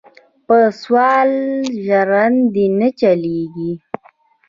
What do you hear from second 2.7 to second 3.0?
نۀ